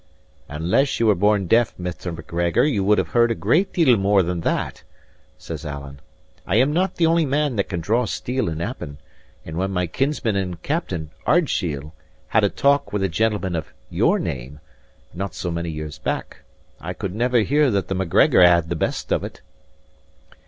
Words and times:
"Unless 0.49 0.99
ye 0.99 1.03
were 1.03 1.13
born 1.13 1.45
deaf, 1.45 1.77
Mr. 1.77 2.11
Macgregor, 2.15 2.63
ye 2.63 2.79
will 2.79 2.97
have 2.97 3.09
heard 3.09 3.29
a 3.29 3.35
good 3.35 3.71
deal 3.71 3.95
more 3.97 4.23
than 4.23 4.41
that," 4.41 4.81
says 5.37 5.63
Alan. 5.63 5.99
"I 6.47 6.55
am 6.55 6.73
not 6.73 6.95
the 6.95 7.05
only 7.05 7.27
man 7.27 7.55
that 7.57 7.69
can 7.69 7.81
draw 7.81 8.05
steel 8.05 8.49
in 8.49 8.61
Appin; 8.61 8.97
and 9.45 9.57
when 9.59 9.69
my 9.69 9.85
kinsman 9.85 10.35
and 10.35 10.59
captain, 10.63 11.11
Ardshiel, 11.27 11.93
had 12.29 12.43
a 12.43 12.49
talk 12.49 12.91
with 12.91 13.03
a 13.03 13.09
gentleman 13.09 13.55
of 13.55 13.67
your 13.91 14.17
name, 14.17 14.59
not 15.13 15.35
so 15.35 15.51
many 15.51 15.69
years 15.69 15.99
back, 15.99 16.37
I 16.79 16.93
could 16.93 17.13
never 17.13 17.41
hear 17.41 17.69
that 17.69 17.87
the 17.87 17.93
Macgregor 17.93 18.41
had 18.41 18.69
the 18.69 18.75
best 18.75 19.11
of 19.11 19.23
it." 19.23 19.41